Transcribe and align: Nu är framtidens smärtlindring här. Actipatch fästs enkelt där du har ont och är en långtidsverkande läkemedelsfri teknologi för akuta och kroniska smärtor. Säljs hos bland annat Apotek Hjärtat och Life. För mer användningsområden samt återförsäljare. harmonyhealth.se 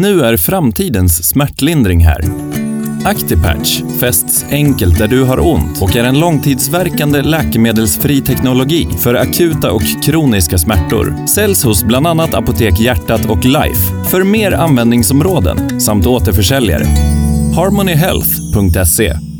Nu 0.00 0.20
är 0.20 0.36
framtidens 0.36 1.28
smärtlindring 1.28 2.04
här. 2.04 2.20
Actipatch 3.04 3.82
fästs 4.00 4.44
enkelt 4.50 4.98
där 4.98 5.08
du 5.08 5.24
har 5.24 5.46
ont 5.46 5.82
och 5.82 5.96
är 5.96 6.04
en 6.04 6.20
långtidsverkande 6.20 7.22
läkemedelsfri 7.22 8.20
teknologi 8.20 8.88
för 8.98 9.14
akuta 9.14 9.72
och 9.72 9.82
kroniska 10.04 10.58
smärtor. 10.58 11.26
Säljs 11.26 11.64
hos 11.64 11.84
bland 11.84 12.06
annat 12.06 12.34
Apotek 12.34 12.80
Hjärtat 12.80 13.30
och 13.30 13.44
Life. 13.44 14.04
För 14.10 14.24
mer 14.24 14.52
användningsområden 14.52 15.80
samt 15.80 16.06
återförsäljare. 16.06 16.84
harmonyhealth.se 17.54 19.35